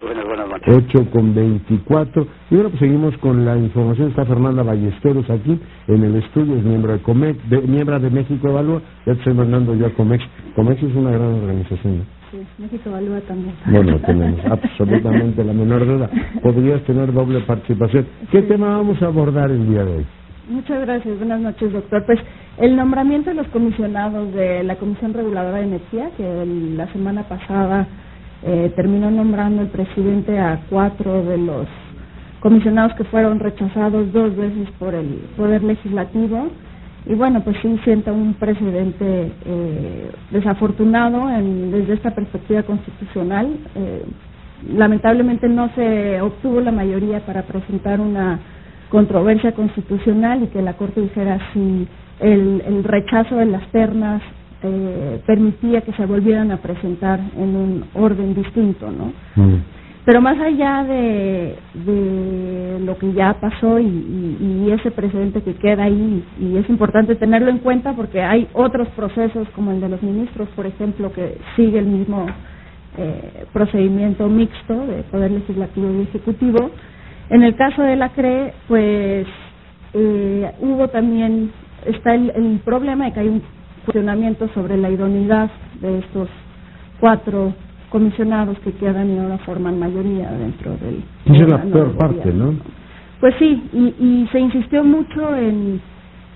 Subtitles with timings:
[0.00, 0.74] Buenas, buenas noches.
[0.88, 2.26] 8 con 24.
[2.50, 4.08] Y bueno, pues seguimos con la información.
[4.08, 8.48] Está Fernanda Ballesteros aquí en el estudio, es miembro de Comex, de, miembro de México
[8.48, 8.80] Evalúa.
[9.04, 10.24] Ya te estoy mandando yo a Comex.
[10.56, 11.98] Comex es una gran organización.
[11.98, 12.04] ¿no?
[12.30, 13.54] Sí, México Evalúa también.
[13.66, 16.08] Bueno, tenemos absolutamente la menor duda.
[16.42, 18.06] Podrías tener doble participación.
[18.30, 18.46] ¿Qué Sí.
[18.48, 20.06] tema vamos a abordar el día de hoy?
[20.48, 21.18] Muchas gracias.
[21.18, 22.04] Buenas noches, doctor.
[22.06, 22.18] Pues
[22.58, 27.24] el nombramiento de los comisionados de la Comisión Reguladora de Energía, que el- la semana
[27.28, 27.86] pasada
[28.42, 31.66] eh, terminó nombrando el presidente a cuatro de los
[32.40, 36.48] comisionados que fueron rechazados dos veces por el Poder Legislativo.
[37.06, 43.48] Y bueno, pues sí sienta un precedente eh, desafortunado en- desde esta perspectiva constitucional.
[43.74, 44.04] Eh,
[44.74, 48.38] lamentablemente no se obtuvo la mayoría para presentar una
[48.90, 51.88] controversia constitucional y que la Corte dijera si
[52.20, 54.20] el, el rechazo de las ternas
[54.62, 59.12] eh, permitía que se volvieran a presentar en un orden distinto, ¿no?
[60.04, 65.54] Pero más allá de, de lo que ya pasó y, y- y ese precedente que
[65.54, 69.88] queda ahí, y es importante tenerlo en cuenta porque hay otros procesos como el de
[69.90, 72.26] los ministros, por ejemplo, que sigue el mismo
[72.98, 76.70] eh, procedimiento mixto de Poder Legislativo y Ejecutivo.
[77.28, 79.26] En el caso de la CRE, pues
[79.94, 81.50] eh, hubo también,
[81.86, 83.42] está el, el problema de que hay un
[83.84, 85.50] cuestionamiento sobre la idoneidad
[85.80, 86.28] de estos
[87.00, 87.54] cuatro
[87.90, 92.32] comisionados que quedan y ahora forman mayoría dentro del Esa es la peor parte.
[92.32, 92.54] ¿no?
[93.20, 95.80] Pues sí, y, y se insistió mucho en,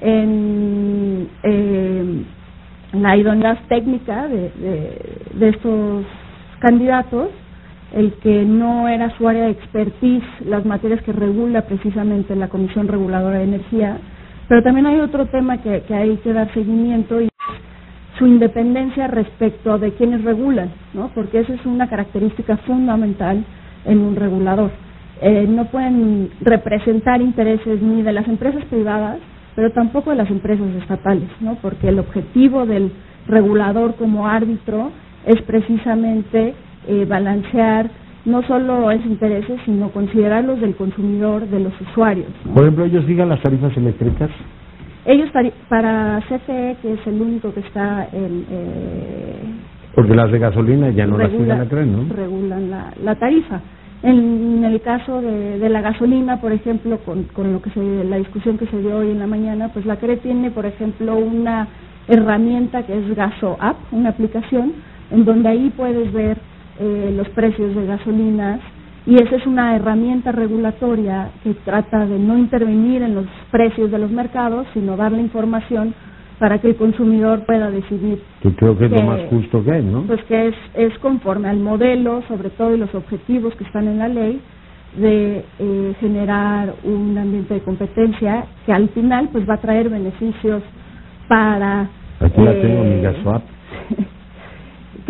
[0.00, 2.24] en eh,
[2.92, 4.98] la idoneidad técnica de, de,
[5.34, 6.04] de estos
[6.60, 7.28] candidatos,
[7.92, 12.86] el que no era su área de expertise las materias que regula precisamente la Comisión
[12.88, 13.98] Reguladora de Energía,
[14.50, 17.28] pero también hay otro tema que, hay que dar seguimiento y
[18.18, 21.12] su independencia respecto de quienes regulan, ¿no?
[21.14, 23.44] porque esa es una característica fundamental
[23.84, 24.72] en un regulador.
[25.22, 29.18] Eh, no pueden representar intereses ni de las empresas privadas,
[29.54, 31.54] pero tampoco de las empresas estatales, ¿no?
[31.62, 32.90] porque el objetivo del
[33.28, 34.90] regulador como árbitro
[35.26, 36.54] es precisamente
[36.88, 37.88] eh, balancear
[38.24, 42.28] no solo esos intereses, sino considerarlos del consumidor, de los usuarios.
[42.44, 42.54] ¿no?
[42.54, 44.30] Por ejemplo, ellos digan las tarifas eléctricas.
[45.06, 45.30] Ellos
[45.68, 48.44] para CFE, que es el único que está en...
[48.50, 49.34] Eh,
[49.94, 52.14] Porque las de gasolina ya no las regula- sigan la creen, ¿no?
[52.14, 53.60] regulan la, la tarifa.
[54.02, 58.16] En, el caso de, de la gasolina, por ejemplo, con, con lo que se, la
[58.16, 61.68] discusión que se dio hoy en la mañana, pues la CRE tiene, por ejemplo, una
[62.08, 64.72] herramienta que es Gaso App, una aplicación,
[65.10, 66.38] en donde ahí puedes ver
[66.80, 68.60] eh, los precios de gasolinas
[69.06, 73.98] y esa es una herramienta regulatoria que trata de no intervenir en los precios de
[73.98, 75.94] los mercados, sino darle información
[76.38, 79.84] para que el consumidor pueda decidir Que creo que es lo más justo que hay,
[79.84, 80.02] ¿no?
[80.02, 83.98] pues que es, es conforme al modelo, sobre todo y los objetivos que están en
[83.98, 84.40] la ley,
[84.96, 90.62] de eh, generar un ambiente de competencia que al final pues va a traer beneficios
[91.28, 91.88] para
[92.20, 93.42] Aquí la eh, tengo, mi gasoap.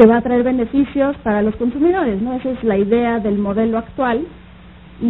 [0.00, 2.32] que va a traer beneficios para los consumidores, ¿no?
[2.32, 4.22] Esa es la idea del modelo actual.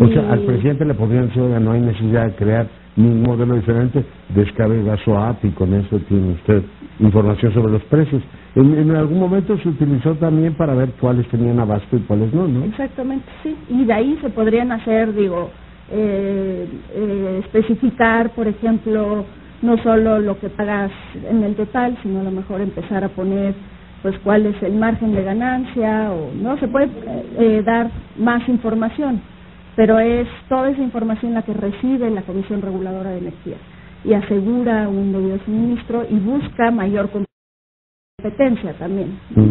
[0.01, 3.23] O Y- sea, al presidente le podrían decir, oiga, no hay necesidad de crear ningún
[3.23, 6.65] modelo diferente, descarga su app y con eso tiene usted
[6.99, 8.21] información sobre los precios.
[8.57, 12.49] En, en algún momento se utilizó también para ver cuáles tenían abasto y cuáles no,
[12.49, 12.65] ¿no?
[12.65, 13.57] Exactamente, sí.
[13.69, 15.51] Y de ahí se podrían hacer, digo,
[15.93, 19.25] eh, eh, especificar, por ejemplo,
[19.63, 20.91] no solo lo que pagas
[21.31, 23.55] en el total, sino a lo mejor empezar a poner,
[24.03, 26.89] pues, cuál es el margen de ganancia o no se puede
[27.39, 29.21] eh, dar más información,
[29.77, 33.57] pero es toda esa información la que recibe la Comisión Reguladora de Energía
[34.05, 37.11] y asegura un debido suministro y busca mayor
[38.19, 39.19] competencia también.
[39.35, 39.51] Mm.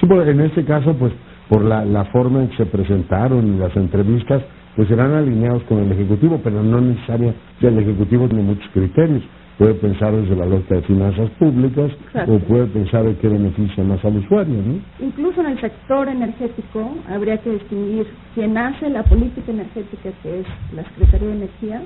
[0.00, 1.12] Sí, porque en este caso, pues,
[1.48, 4.42] por la, la forma en que se presentaron las entrevistas,
[4.76, 8.68] pues serán alineados con el Ejecutivo, pero no necesariamente, o sea, el Ejecutivo tiene muchos
[8.72, 9.22] criterios.
[9.60, 12.32] Puede pensar desde la lógica de finanzas públicas Exacto.
[12.32, 14.80] o puede pensar de qué beneficia más al usuario, ¿no?
[15.06, 20.46] Incluso en el sector energético habría que distinguir quién hace la política energética, que es
[20.74, 21.82] la Secretaría de Energía,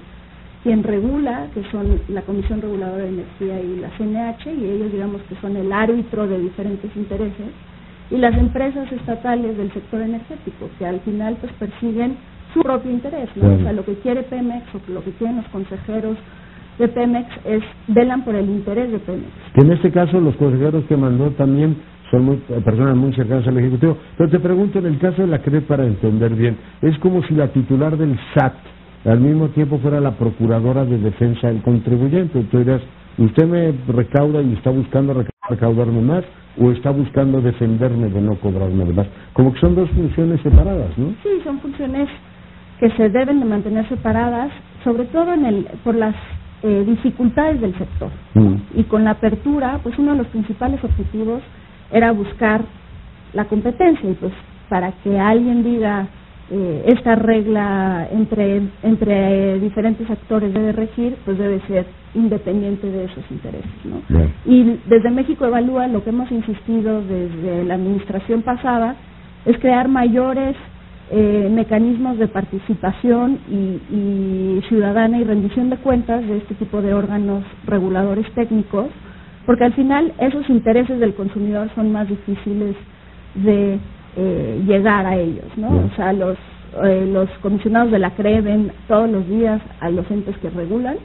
[0.62, 5.22] quien regula, que son la Comisión Reguladora de Energía y la CNH, y ellos digamos
[5.22, 7.50] que son el árbitro de diferentes intereses,
[8.08, 12.19] y las empresas estatales del sector energético, que al final pues persiguen
[12.52, 13.43] su propio interés, ¿no?
[13.43, 13.56] Claro.
[13.56, 16.16] O sea, lo que quiere Pemex o lo que quieren los consejeros
[16.78, 19.24] de Pemex es velan por el interés de Pemex.
[19.54, 21.76] Que en este caso los consejeros que mandó también
[22.10, 23.96] son muy- eh, personas muy cercanas al Ejecutivo.
[24.16, 27.34] Pero te pregunto, en el caso de la CRE, para entender bien, es como si
[27.34, 28.54] la titular del SAT
[29.06, 32.40] al mismo tiempo fuera la procuradora de defensa del contribuyente.
[32.50, 32.80] Tú dirás,
[33.18, 36.24] usted me recauda y está buscando reca- recaudarme más,
[36.60, 39.06] o está buscando defenderme de no cobrarme más.
[39.32, 41.08] Como que son dos funciones separadas, ¿no?
[41.22, 42.08] Sí, son funciones
[42.78, 44.50] que se deben de mantener separadas,
[44.84, 46.14] sobre todo en el, por las
[46.62, 48.10] eh, dificultades del sector.
[48.34, 48.54] Mm.
[48.74, 51.42] Y con la apertura, pues uno de los principales objetivos
[51.92, 52.62] era buscar
[53.32, 54.32] la competencia y pues
[54.68, 56.06] para que alguien diga
[56.50, 63.24] eh, esta regla entre entre diferentes actores debe regir, pues debe ser independiente de esos
[63.30, 64.02] intereses, ¿no?
[64.08, 64.32] Bien.
[64.44, 68.96] Y desde México Evalúa lo que hemos insistido desde la administración pasada
[69.46, 70.56] es crear mayores
[71.10, 76.94] eh, mecanismos de participación y, y ciudadana y rendición de cuentas de este tipo de
[76.94, 78.86] órganos reguladores técnicos,
[79.46, 82.76] porque al final esos intereses del consumidor son más difíciles
[83.34, 83.78] de
[84.16, 85.68] eh, llegar a ellos, ¿no?
[85.68, 86.38] O sea, los
[86.82, 90.96] eh, los comisionados de la CRE ven todos los días a los entes que regulan,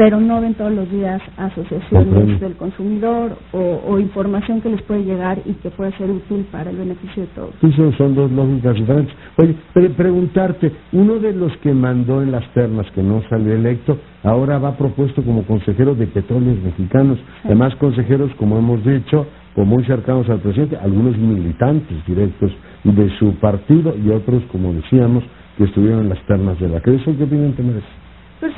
[0.00, 5.04] pero no ven todos los días asociaciones del consumidor o, o información que les puede
[5.04, 7.50] llegar y que puede ser útil para el beneficio de todos.
[7.60, 9.14] Sí, son, son dos lógicas diferentes.
[9.36, 14.58] Oye, preguntarte, uno de los que mandó en las ternas que no salió electo, ahora
[14.58, 17.18] va propuesto como consejero de petróleos mexicanos.
[17.44, 22.50] Además, consejeros, como hemos dicho, pues muy cercanos al presidente, algunos militantes directos
[22.84, 25.24] de su partido y otros, como decíamos,
[25.58, 26.78] que estuvieron en las ternas de la.
[26.78, 28.09] ¿Eso qué opinión te merece?
[28.40, 28.52] Pues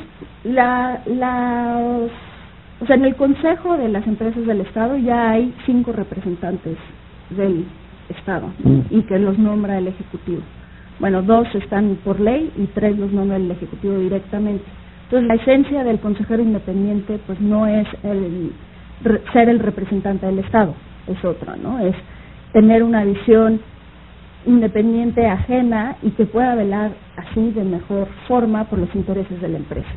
[0.45, 1.77] la, la,
[2.79, 6.77] o sea, en el Consejo de las Empresas del Estado ya hay cinco representantes
[7.29, 7.65] del
[8.09, 8.49] Estado
[8.89, 10.41] y que los nombra el Ejecutivo.
[10.99, 14.63] Bueno, dos están por ley y tres los nombra el Ejecutivo directamente.
[15.03, 18.53] Entonces, la esencia del consejero independiente, pues no es el
[19.33, 20.73] ser el representante del Estado,
[21.07, 21.79] es otra, ¿no?
[21.79, 21.95] Es
[22.53, 23.59] tener una visión
[24.45, 29.57] independiente, ajena y que pueda velar así de mejor forma por los intereses de la
[29.57, 29.87] empresa.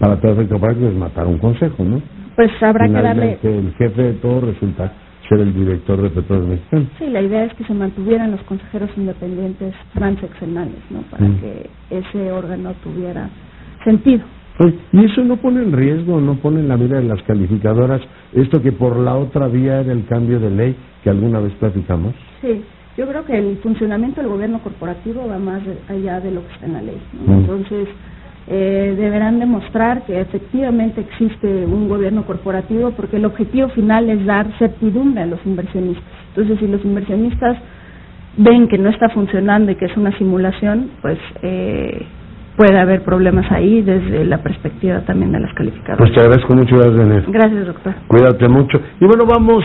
[0.00, 2.00] Para todo efecto práctico es matar un consejo, ¿no?
[2.36, 4.92] Pues habrá que darle, Finalmente, el jefe de todo resulta
[5.28, 6.88] ser el director de petróleos mexicanos.
[6.98, 11.02] sí, la idea es que se mantuvieran los consejeros independientes transeccionales, ¿no?
[11.10, 11.36] Para Mm.
[11.40, 13.28] que ese órgano tuviera
[13.84, 14.22] sentido.
[14.58, 18.02] Oye, ¿Y eso no pone en riesgo, no pone en la mira de las calificadoras
[18.34, 22.14] esto que por la otra vía era el cambio de ley que alguna vez platicamos?
[22.42, 22.62] Sí,
[22.96, 26.66] yo creo que el funcionamiento del gobierno corporativo va más allá de lo que está
[26.66, 27.00] en la ley.
[27.12, 27.32] ¿no?
[27.32, 27.40] Mm.
[27.40, 27.88] Entonces,
[28.48, 34.46] eh, deberán demostrar que efectivamente existe un gobierno corporativo porque el objetivo final es dar
[34.58, 36.04] certidumbre a los inversionistas.
[36.28, 37.56] Entonces, si los inversionistas
[38.36, 42.04] ven que no está funcionando y que es una simulación, pues eh,
[42.56, 45.98] puede haber problemas ahí desde la perspectiva también de las calificadoras.
[45.98, 47.24] Pues te agradezco mucho, gracias, Daniel.
[47.28, 47.94] Gracias, doctor.
[48.08, 48.80] Cuídate mucho.
[49.00, 49.64] Y bueno, vamos